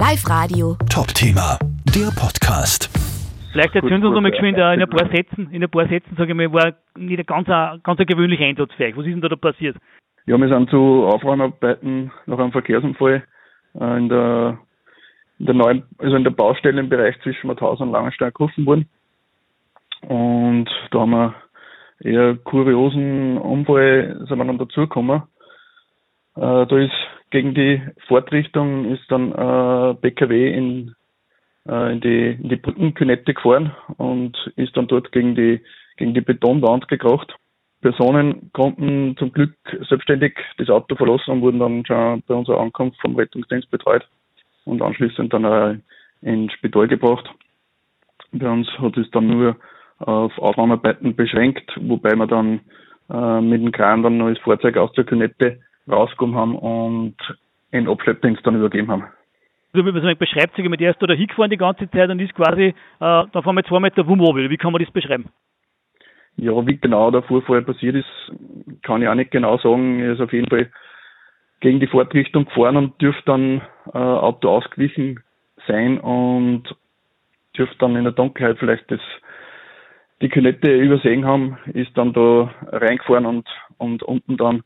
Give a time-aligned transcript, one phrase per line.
[0.00, 0.76] Live Radio.
[0.88, 1.58] Top Thema,
[1.94, 2.88] der Podcast.
[3.52, 6.16] Vielleicht erzählen Sie uns nochmal geschwind äh, in ein paar Sätzen, in ein paar Sätzen,
[6.16, 8.96] sage ich mal, war nicht ein ganz, ein- ganz ein gewöhnlich einsatzfähig.
[8.96, 9.76] Was ist denn da, da passiert?
[10.24, 13.24] Ja, wir sind zu Aufräumarbeiten nach einem Verkehrsunfall
[13.78, 14.58] äh, in der
[15.38, 18.88] in der neuen, also in der Baustelle im Bereich zwischen Mauthausen und Langenstein gerufen worden.
[20.08, 21.34] Und da haben wir
[22.00, 25.22] eher kuriosen Unfall sind wir dann dazugekommen.
[26.36, 26.90] Äh, da ist
[27.30, 30.94] gegen die Fahrtrichtung ist dann äh, BKW in,
[31.68, 35.60] äh, in die in die Brückenkünette gefahren und ist dann dort gegen die
[35.96, 37.34] gegen die Betonwand gekracht.
[37.82, 39.54] Personen konnten zum Glück
[39.88, 44.06] selbstständig das Auto verlassen und wurden dann schon bei unserer Ankunft vom Rettungsdienst betreut
[44.64, 45.74] und anschließend dann auch
[46.20, 47.28] ins Spital gebracht.
[48.32, 49.56] Bei uns hat es dann nur
[49.98, 52.60] auf Aufräumarbeiten beschränkt, wobei wir dann
[53.10, 57.16] äh, mit dem Kran dann noch das Fahrzeug aus der Künette rausgekommen haben und
[57.70, 59.04] in Abschleppdienst dann übergeben haben.
[59.72, 62.10] Also, wie man so beschreibt, sage ich mal, der ist da hingefahren die ganze Zeit
[62.10, 64.50] und ist quasi äh, da fahren wir zwei Meter Wummobel.
[64.50, 65.28] Wie kann man das beschreiben?
[66.36, 68.32] Ja, wie genau der Vorfall passiert ist,
[68.82, 70.00] kann ich auch nicht genau sagen.
[70.00, 70.70] Er ist auf jeden Fall
[71.60, 73.60] gegen die Fahrtrichtung gefahren und dürfte dann
[73.92, 75.20] äh, Auto ausgewichen
[75.68, 76.64] sein und
[77.56, 79.00] dürfte dann in der Dunkelheit vielleicht das
[80.22, 84.62] die Künette übersehen haben, ist dann da reingefahren und, und unten dann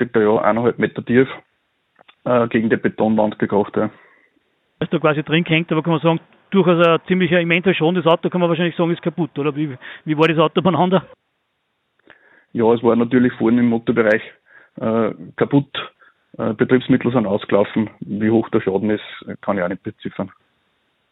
[0.00, 1.28] circa ja eineinhalb Meter tief
[2.24, 3.76] äh, gegen die Betonwand gekracht.
[3.76, 3.90] Ja.
[4.78, 6.20] da quasi drin gehängt, aber kann man sagen,
[6.50, 7.96] durchaus ein ziemlicher immenser Schaden.
[7.96, 9.54] Das Auto kann man wahrscheinlich sagen, ist kaputt, oder?
[9.54, 11.04] Wie, wie war das Auto beieinander?
[12.52, 14.22] Ja, es war natürlich vorne im Motorbereich
[14.80, 15.70] äh, kaputt.
[16.38, 17.90] Äh, Betriebsmittel sind ausgelaufen.
[18.00, 19.02] Wie hoch der Schaden ist,
[19.42, 20.30] kann ich auch nicht beziffern.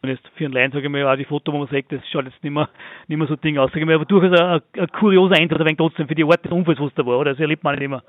[0.01, 2.07] Und jetzt für einen Laien, sage ich mal, auch die Foto, wo man sagt, das
[2.09, 2.69] schaut jetzt nicht mehr,
[3.09, 3.71] nicht mehr so Ding aus.
[3.71, 6.45] Sage ich mal, aber durchaus ein, ein kurioser Einsatz, ein wenig trotzdem für die Art
[6.45, 7.33] des Unfalls, was da war, oder?
[7.33, 8.05] Das erlebt man nicht immer.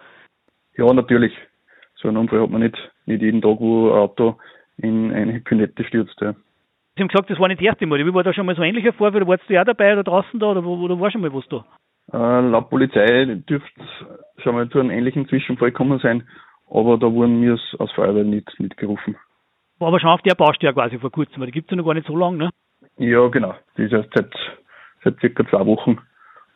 [0.79, 1.33] Ja, natürlich.
[1.95, 4.37] So einen Unfall hat man nicht, nicht jeden Tag, wo ein Auto
[4.77, 6.15] in eine Künette stürzt.
[6.21, 6.33] Ja.
[6.95, 7.99] Sie haben gesagt, das war nicht das erste Mal.
[8.05, 9.27] Wie war da schon mal so ein ähnlicher Vorfall?
[9.27, 11.65] Warst du ja dabei oder draußen da, oder wo, oder war schon mal was da?
[12.13, 16.23] Äh, laut Polizei dürfte es schon mal zu einem ähnlichen Zwischenfall gekommen sein,
[16.69, 19.17] aber da wurden wir als Feuerwehr nicht mitgerufen.
[19.79, 21.85] War aber schon auf der Baustelle quasi vor kurzem, weil die gibt es ja noch
[21.85, 22.49] gar nicht so lange, ne?
[22.97, 23.53] Ja, genau.
[23.75, 24.33] Die ist erst seit,
[25.03, 25.97] seit circa zwei Wochen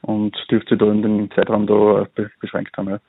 [0.01, 2.89] und dürfte sich da in den Zeitraum da be beschränkt haben.
[2.89, 2.99] Ja.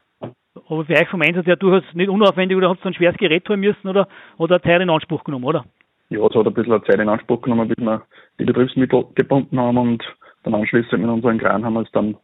[0.69, 3.49] Aber für euch vom Einsatz her durchaus nicht unaufwendig, oder habt ihr ein schweres Gerät
[3.49, 4.09] holen müssen, oder?
[4.39, 5.65] Oder Zeit in Anspruch genommen, oder?
[6.11, 8.03] Ja, es hat ein bisschen Zeit in Anspruch genommen, bis wir
[8.39, 10.05] die Betriebsmittel gebunden haben und
[10.43, 12.17] dann anschließend mit unserem Kran haben wir dann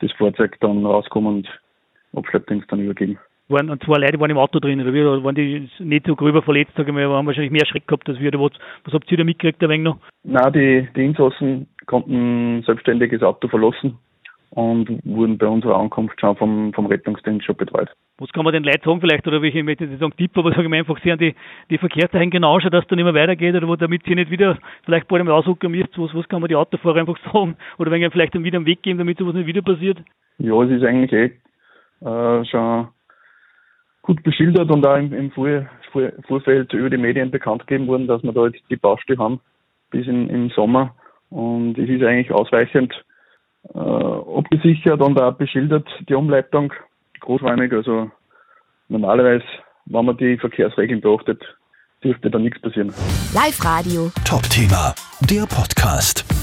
[0.00, 1.48] das Fahrzeug dann rausgekommen und
[2.14, 3.18] Abschleppdienst dann übergeben.
[3.48, 5.02] Waren und zwei Leute waren im Auto drin, oder wie?
[5.02, 8.08] Oder waren die nicht so gröber verletzt, sage ich mal, haben wahrscheinlich mehr Schreck gehabt
[8.08, 8.52] als wir, oder was,
[8.84, 9.98] was habt ihr da mitgekriegt, ein wenig noch?
[10.24, 13.98] Nein, die, die Insassen konnten selbstständig das Auto verlassen
[14.56, 17.90] und wurden bei unserer Ankunft schon vom, vom Rettungsdienst schon betreut.
[18.16, 20.50] Was kann man den Leuten sagen vielleicht, oder welche, ich möchte nicht sagen Tipp, aber
[20.52, 21.34] sagen wir einfach sehr an die,
[21.68, 24.56] die Verkehrszeichen genau schauen, dass es dann immer weitergeht, oder wo, damit sie nicht wieder
[24.86, 28.00] vielleicht bald einmal ausrucken müsst, was, was kann man die Autofahrer einfach sagen, oder wenn
[28.00, 29.98] ihr vielleicht dann wieder einen Weg geben, damit sowas nicht wieder passiert?
[30.38, 32.88] Ja, es ist eigentlich eh äh, schon
[34.00, 38.06] gut beschildert und auch im, im Vor, Vor, Vorfeld über die Medien bekannt gegeben worden,
[38.06, 39.38] dass wir da jetzt die Baustelle haben
[39.90, 40.94] bis in, im Sommer
[41.28, 42.94] und es ist eigentlich ausreichend
[43.74, 46.72] äh, abgesichert und auch beschildert, die Umleitung
[47.20, 48.10] großräumig, also
[48.88, 49.44] normalerweise,
[49.86, 51.42] wenn man die Verkehrsregeln beachtet,
[52.02, 52.92] dürfte da nichts passieren.
[53.34, 54.10] Live Radio.
[54.24, 54.94] Top Thema,
[55.28, 56.35] der Podcast.